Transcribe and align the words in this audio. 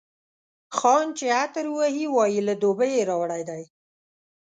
خان 0.77 1.05
چي 1.17 1.25
عطر 1.43 1.65
ووهي، 1.69 2.05
وايي 2.15 2.39
له 2.49 2.53
دوبۍ 2.61 2.91
یې 2.97 3.07
راوړی 3.09 3.41
دی. 3.49 3.63